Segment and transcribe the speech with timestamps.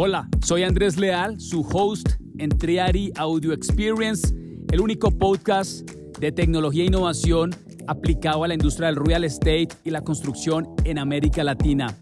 [0.00, 4.32] Hola, soy Andrés Leal, su host en Triari Audio Experience,
[4.70, 5.90] el único podcast
[6.20, 7.50] de tecnología e innovación
[7.88, 11.98] aplicado a la industria del real estate y la construcción en América Latina.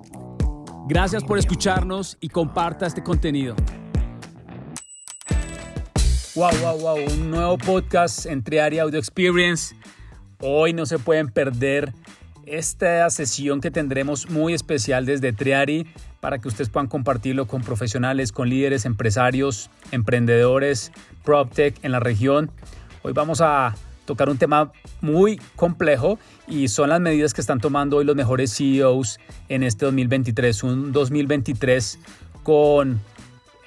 [0.86, 3.56] Gracias por escucharnos y comparta este contenido.
[6.34, 9.74] Wow, wow, wow, un nuevo podcast en Triari Audio Experience.
[10.42, 11.94] Hoy no se pueden perder
[12.44, 15.86] esta sesión que tendremos muy especial desde Triari
[16.26, 20.90] para que ustedes puedan compartirlo con profesionales, con líderes, empresarios, emprendedores,
[21.22, 22.50] PropTech en la región.
[23.04, 23.76] Hoy vamos a
[24.06, 28.52] tocar un tema muy complejo y son las medidas que están tomando hoy los mejores
[28.56, 30.64] CEOs en este 2023.
[30.64, 32.00] Un 2023
[32.42, 33.00] con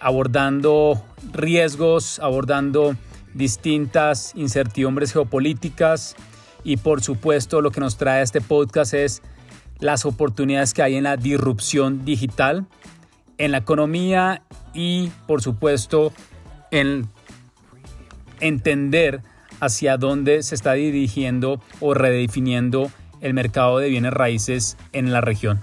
[0.02, 2.94] abordando riesgos, abordando
[3.34, 6.17] distintas incertidumbres geopolíticas
[6.66, 9.22] y por supuesto lo que nos trae este podcast es
[9.79, 12.65] las oportunidades que hay en la disrupción digital,
[13.38, 14.41] en la economía
[14.73, 16.11] y por supuesto
[16.71, 17.08] en
[18.39, 19.21] entender
[19.59, 25.61] hacia dónde se está dirigiendo o redefiniendo el mercado de bienes raíces en la región.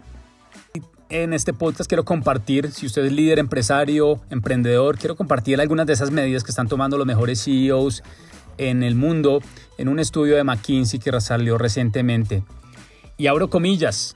[1.09, 5.93] En este podcast quiero compartir, si usted es líder empresario, emprendedor, quiero compartir algunas de
[5.93, 8.03] esas medidas que están tomando los mejores CEOs
[8.59, 9.41] en el mundo
[9.79, 12.43] en un estudio de McKinsey que salió recientemente.
[13.19, 14.15] Y abro comillas,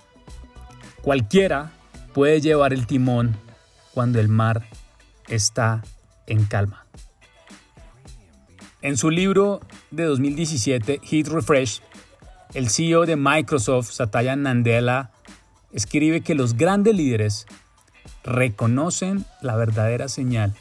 [1.01, 1.73] cualquiera
[2.13, 3.37] puede llevar el timón
[3.95, 4.67] cuando el mar
[5.29, 5.83] está
[6.27, 6.85] en calma.
[8.83, 11.81] En su libro de 2017, Heat Refresh,
[12.55, 15.11] el CEO de Microsoft, Satya Nadella,
[15.73, 17.47] escribe que los grandes líderes
[18.25, 20.55] reconocen la verdadera señal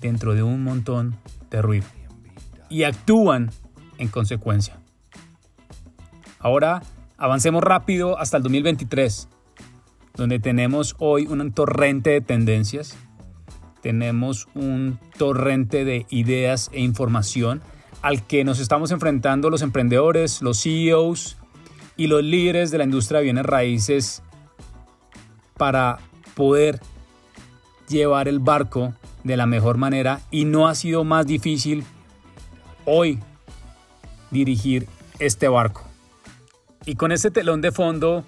[0.00, 1.18] dentro de un montón
[1.50, 1.86] de ruido
[2.68, 3.50] y actúan
[3.98, 4.78] en consecuencia.
[6.38, 6.82] Ahora
[7.18, 9.28] avancemos rápido hasta el 2023,
[10.14, 12.96] donde tenemos hoy un torrente de tendencias
[13.86, 17.62] tenemos un torrente de ideas e información
[18.02, 21.36] al que nos estamos enfrentando los emprendedores, los CEOs
[21.96, 24.24] y los líderes de la industria de bienes raíces
[25.56, 26.00] para
[26.34, 26.80] poder
[27.88, 28.92] llevar el barco
[29.22, 31.84] de la mejor manera y no ha sido más difícil
[32.86, 33.20] hoy
[34.32, 34.88] dirigir
[35.20, 35.85] este barco.
[36.86, 38.24] Y con ese telón de fondo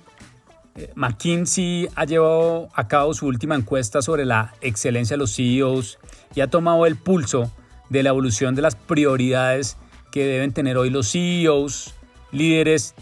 [0.97, 5.99] McKinsey ha llevado a cabo su última encuesta sobre la excelencia de los CEOs
[6.35, 7.53] y ha tomado el pulso
[7.89, 9.77] de la evolución de las prioridades
[10.11, 11.95] que deben tener hoy los CEOs,
[12.33, 12.95] líderes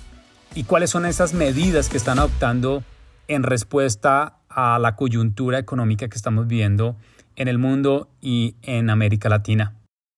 [0.55, 2.83] y cuáles son esas medidas que están adoptando
[3.29, 6.97] en respuesta a la coyuntura económica que estamos viviendo
[7.35, 9.75] en el mundo y en América Latina.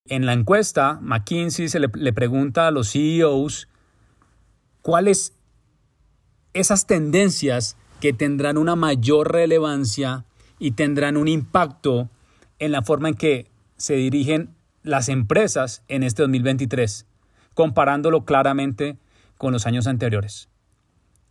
[0.08, 3.68] En la encuesta, McKinsey se le, le pregunta a los CEOs
[4.88, 5.34] cuáles
[6.54, 10.24] esas tendencias que tendrán una mayor relevancia
[10.58, 12.08] y tendrán un impacto
[12.58, 17.04] en la forma en que se dirigen las empresas en este 2023,
[17.52, 18.96] comparándolo claramente
[19.36, 20.48] con los años anteriores.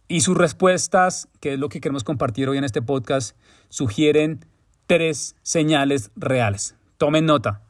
[0.07, 3.35] Y sus respuestas, que es lo que queremos compartir hoy en este podcast,
[3.69, 4.45] sugieren
[4.85, 6.75] tres señales reales.
[6.99, 7.63] Tomen nota.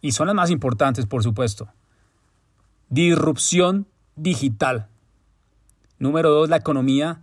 [0.00, 1.68] Y son las más importantes, por supuesto.
[2.88, 4.88] Disrupción digital.
[6.02, 7.20] Número dos, la economía.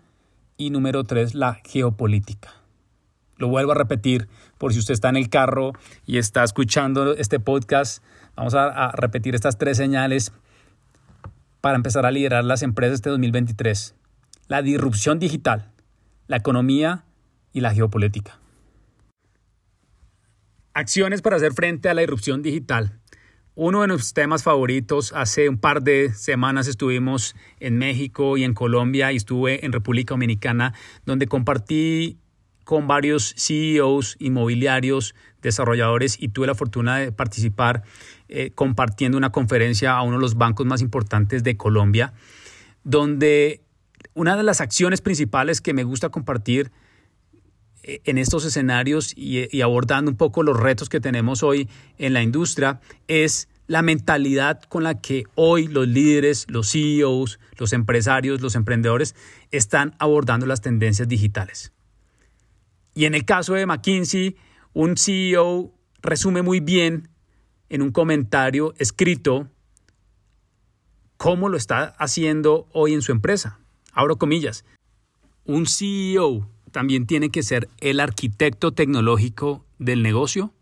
[0.55, 2.53] Y número tres, la geopolítica.
[3.35, 5.73] Lo vuelvo a repetir por si usted está en el carro
[6.05, 8.01] y está escuchando este podcast.
[8.37, 10.31] Vamos a, repetir estas tres señales
[11.59, 13.95] para empezar a liderar las empresas este 2023.
[14.47, 15.73] La disrupción digital,
[16.27, 17.03] la economía
[17.51, 18.39] y la geopolítica.
[20.73, 22.98] Acciones para hacer frente a la disrupción digital.
[23.61, 28.53] Uno de nuestros temas favoritos, hace un par de semanas estuvimos en México y en
[28.53, 30.73] Colombia y estuve en República Dominicana,
[31.05, 32.19] donde compartí
[32.63, 37.83] con varios CEOs inmobiliarios, desarrolladores y tuve la fortuna de participar
[38.29, 42.13] eh, compartiendo una conferencia a uno de los bancos más importantes de Colombia,
[42.85, 43.59] donde
[44.13, 46.71] una de las acciones principales que me gusta compartir
[47.83, 52.81] en estos escenarios y, abordando un poco los retos que tenemos hoy en la industria
[53.07, 59.15] es la mentalidad con la que hoy los líderes, los CEOs, los empresarios, los emprendedores
[59.51, 61.71] están abordando las tendencias digitales.
[62.95, 64.35] Y en el caso de McKinsey,
[64.73, 65.71] un CEO
[66.01, 67.09] resume muy bien
[67.69, 69.49] en un comentario escrito
[71.17, 73.59] cómo lo está haciendo hoy en su empresa.
[73.93, 74.65] Abro comillas.
[75.45, 80.53] Un CEO también tiene que ser el arquitecto tecnológico del negocio.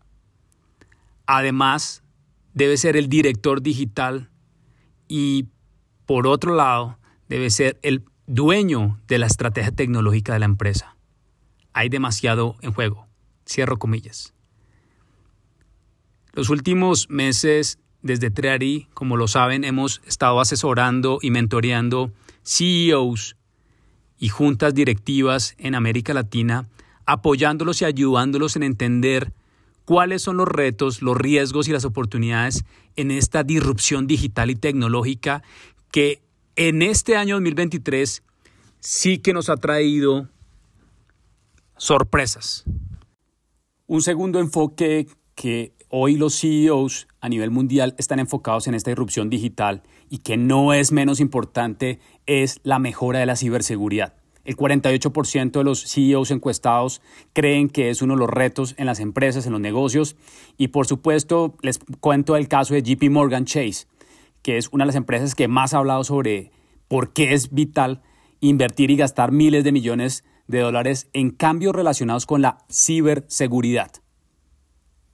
[1.26, 2.02] Además,
[2.54, 4.30] debe ser el director digital
[5.08, 5.46] y,
[6.06, 10.96] por otro lado, debe ser el dueño de la estrategia tecnológica de la empresa.
[11.72, 13.06] Hay demasiado en juego.
[13.46, 14.34] Cierro comillas.
[16.32, 22.12] Los últimos meses desde Treari, como lo saben, hemos estado asesorando y mentoreando
[22.44, 23.36] CEOs
[24.18, 26.68] y juntas directivas en América Latina,
[27.06, 29.32] apoyándolos y ayudándolos en entender
[29.84, 32.64] cuáles son los retos, los riesgos y las oportunidades
[32.96, 35.42] en esta disrupción digital y tecnológica
[35.90, 36.20] que
[36.56, 38.22] en este año 2023
[38.80, 40.28] sí que nos ha traído
[41.76, 42.64] sorpresas.
[43.86, 49.30] Un segundo enfoque que hoy los CEOs a nivel mundial están enfocados en esta irrupción
[49.30, 54.14] digital y que no es menos importante es la mejora de la ciberseguridad.
[54.44, 57.02] El 48% de los CEOs encuestados
[57.34, 60.16] creen que es uno de los retos en las empresas, en los negocios.
[60.56, 63.86] Y por supuesto, les cuento el caso de JP Morgan Chase,
[64.40, 66.50] que es una de las empresas que más ha hablado sobre
[66.88, 68.00] por qué es vital
[68.40, 73.90] invertir y gastar miles de millones de dólares en cambios relacionados con la ciberseguridad.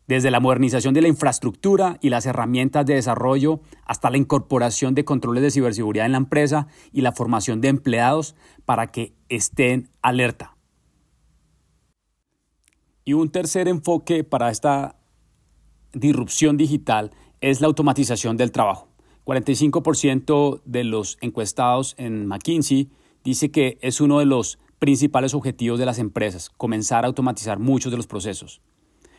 [0.07, 5.05] Desde la modernización de la infraestructura y las herramientas de desarrollo hasta la incorporación de
[5.05, 8.35] controles de ciberseguridad en la empresa y la formación de empleados
[8.67, 10.55] para que estén alerta.
[13.05, 14.97] Y un tercer enfoque para esta
[15.93, 17.11] disrupción digital
[17.41, 18.89] es la automatización del trabajo.
[19.25, 22.91] 45% de los encuestados en McKinsey
[23.23, 27.91] dice que es uno de los principales objetivos de las empresas, comenzar a automatizar muchos
[27.91, 28.61] de los procesos.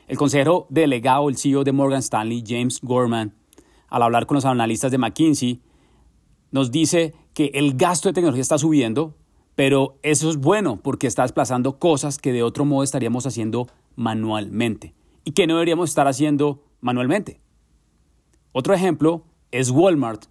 [0.08, 3.34] El consejero delegado, el CEO de Morgan Stanley, James Gorman,
[3.88, 5.62] al hablar con los analistas de McKinsey,
[6.52, 9.16] nos dice que el gasto de tecnología está subiendo,
[9.56, 14.94] pero eso es bueno porque está desplazando cosas que de otro modo estaríamos haciendo manualmente
[15.24, 17.40] y que no deberíamos estar haciendo manualmente.
[18.52, 20.26] Otro ejemplo es Walmart,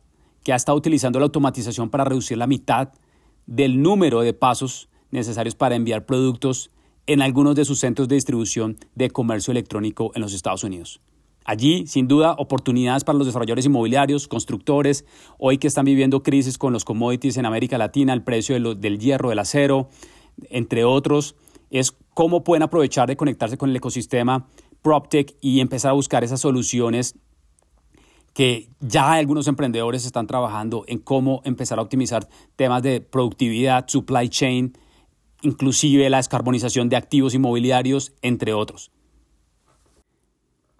[0.44, 2.92] que ha estado utilizando la automatización para reducir la mitad
[3.46, 6.70] del número de pasos necesarios para enviar productos
[7.06, 11.00] en algunos de sus centros de distribución de comercio electrónico en los Estados Unidos.
[11.44, 15.04] Allí, sin duda, oportunidades para los desarrolladores inmobiliarios, constructores,
[15.38, 19.28] hoy que están viviendo crisis con los commodities en América Latina, el precio del hierro,
[19.28, 19.90] del acero,
[20.48, 21.36] entre otros,
[21.70, 24.48] es cómo pueden aprovechar de conectarse con el ecosistema
[24.80, 27.14] PropTech y empezar a buscar esas soluciones
[28.32, 34.28] que ya algunos emprendedores están trabajando en cómo empezar a optimizar temas de productividad, supply
[34.28, 34.76] chain,
[35.44, 38.90] inclusive la descarbonización de activos inmobiliarios, entre otros.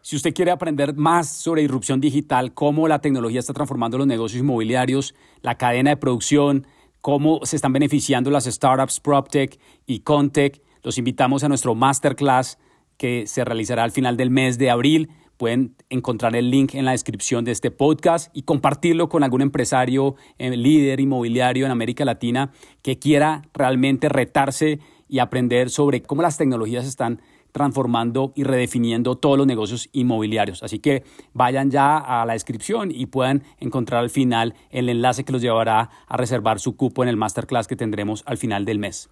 [0.03, 4.41] Si usted quiere aprender más sobre irrupción digital, cómo la tecnología está transformando los negocios
[4.41, 6.67] inmobiliarios, la cadena de producción,
[7.01, 12.59] cómo se están beneficiando las startups PropTech y Contech, los invitamos a nuestro masterclass
[12.99, 15.11] que se realizará al final del mes de abril.
[15.37, 20.15] Pueden encontrar el link en la descripción de este podcast y compartirlo con algún empresario,
[20.39, 22.53] eh, líder inmobiliario en América Latina
[22.83, 24.79] que quiera realmente retarse
[25.09, 27.21] y aprender sobre cómo las tecnologías están
[27.55, 30.65] transformando y redefiniendo todos los negocios inmobiliarios.
[30.65, 31.05] Así que
[31.35, 35.91] vayan ya a la descripción y puedan encontrar al final el enlace que los llevará
[36.09, 39.09] a reservar su cupo en el masterclass que tendremos al final del mes.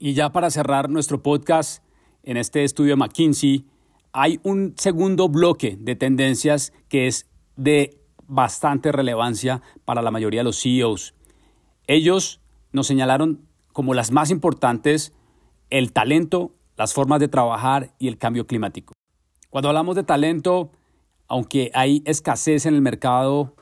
[0.00, 1.84] Y ya para cerrar nuestro podcast
[2.24, 3.64] en este estudio de McKinsey,
[4.14, 10.44] hay un segundo bloque de tendencias que es de bastante relevancia para la mayoría de
[10.44, 11.14] los CEOs.
[11.88, 12.40] Ellos
[12.72, 15.12] nos señalaron como las más importantes
[15.68, 18.94] el talento, las formas de trabajar y el cambio climático.
[19.50, 20.70] Cuando hablamos de talento,
[21.26, 23.56] aunque hay escasez en el mercado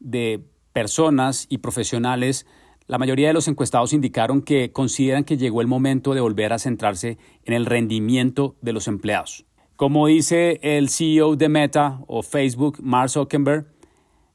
[0.00, 0.42] de
[0.72, 2.46] personas y profesionales,
[2.86, 6.58] la mayoría de los encuestados indicaron que consideran que llegó el momento de volver a
[6.58, 9.44] centrarse en el rendimiento de los empleados.
[9.78, 13.64] Como dice el CEO de Meta o Facebook, Mark Zuckerberg,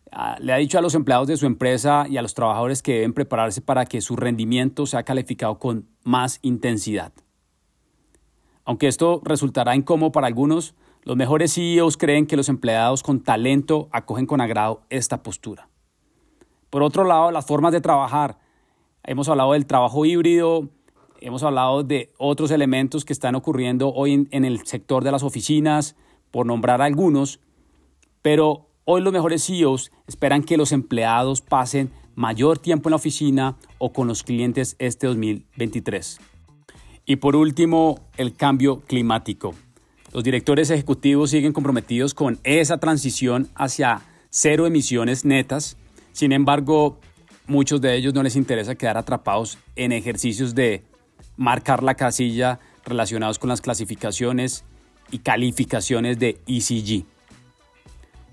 [0.10, 2.94] ah, le ha dicho a los empleados de su empresa y a los trabajadores que
[2.94, 7.12] deben prepararse para que su rendimiento sea calificado con más intensidad.
[8.64, 13.90] Aunque esto resultará incómodo para algunos, los mejores CEOs creen que los empleados con talento
[13.92, 15.68] acogen con agrado esta postura.
[16.70, 18.40] Por otro lado, las formas de trabajar.
[19.04, 20.70] Hemos hablado del trabajo híbrido,
[21.24, 25.96] hemos hablado de otros elementos que están ocurriendo hoy en, el sector de las oficinas,
[26.32, 27.40] por nombrar algunos,
[28.22, 33.58] pero hoy los mejores CEOs esperan que los empleados pasen mayor tiempo en la oficina
[33.78, 36.20] o con los clientes este 2023.
[37.06, 39.54] Y por último, el cambio climático.
[40.14, 45.78] Los directores ejecutivos siguen comprometidos con esa transición hacia cero emisiones netas.
[46.12, 47.00] Sin embargo,
[47.48, 50.84] muchos de ellos no les interesa quedar atrapados en ejercicios de
[51.38, 54.64] marcar la casilla relacionados con las clasificaciones
[55.12, 57.06] y calificaciones de ECG.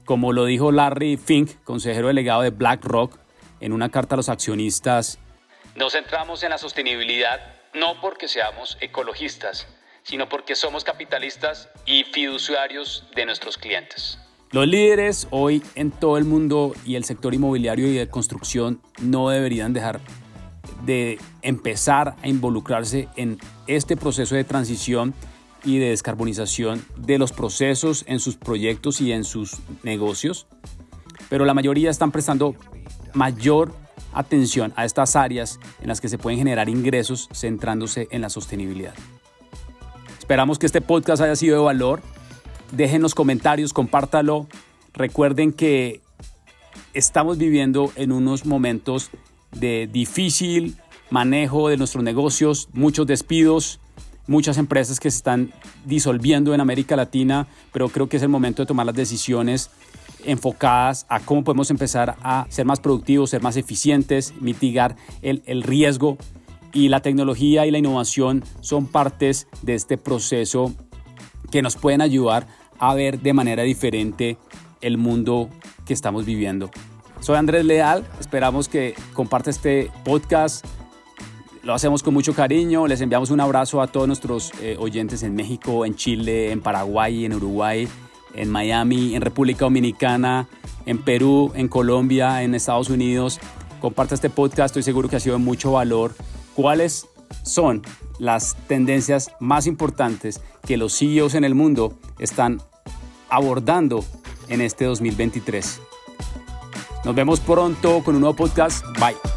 [0.04, 3.18] Como lo dijo Larry Fink, consejero delegado de BlackRock,
[3.60, 5.18] en una carta a los accionistas,
[5.76, 7.38] nos centramos en la sostenibilidad
[7.74, 9.68] no porque seamos ecologistas,
[10.02, 14.18] sino porque somos capitalistas y fiduciarios de nuestros clientes.
[14.50, 19.28] Los líderes hoy en todo el mundo y el sector inmobiliario y de construcción no
[19.28, 20.00] deberían dejar
[20.90, 25.14] de empezar a involucrarse en este proceso de transición
[25.62, 30.48] y de descarbonización de los procesos en sus proyectos y en sus negocios,
[31.28, 32.56] pero la mayoría están prestando
[33.14, 33.72] mayor
[34.12, 38.94] atención a estas áreas en las que se pueden generar ingresos centrándose en la sostenibilidad.
[40.18, 42.02] Esperamos que este podcast haya sido de valor.
[42.72, 44.48] Dejen los comentarios, compártalo.
[44.92, 46.00] Recuerden que
[46.94, 49.10] estamos viviendo en unos momentos
[49.52, 50.76] de difícil
[51.10, 53.80] manejo de nuestros negocios, muchos despidos,
[54.26, 55.52] muchas empresas que se están
[55.84, 59.70] disolviendo en América Latina, pero creo que es el momento de tomar las decisiones
[60.24, 65.62] enfocadas a cómo podemos empezar a ser más productivos, ser más eficientes, mitigar el, el
[65.62, 66.16] riesgo.
[66.72, 70.72] Y la tecnología y la innovación son partes de este proceso
[71.50, 72.46] que nos pueden ayudar
[72.78, 74.38] a ver de manera diferente
[74.80, 75.50] el mundo
[75.84, 76.70] que estamos viviendo.
[77.20, 80.64] Soy Andrés Leal, esperamos que comparte este podcast.
[81.62, 82.86] Lo hacemos con mucho cariño.
[82.86, 87.26] Les enviamos un abrazo a todos nuestros eh, oyentes en México, en Chile, en Paraguay,
[87.26, 87.86] en Uruguay,
[88.34, 90.48] en Miami, en República Dominicana,
[90.86, 93.38] en Perú, en Colombia, en Estados Unidos.
[93.82, 96.14] Comparte este podcast, estoy seguro que ha sido de mucho valor.
[96.54, 97.06] ¿Cuáles
[97.42, 97.82] son
[98.18, 102.62] las tendencias más importantes que los CEOs en el mundo están
[103.28, 104.06] abordando
[104.48, 105.82] en este 2023?
[107.04, 108.84] Nos vemos pronto con un nuevo podcast.
[108.98, 109.29] Bye.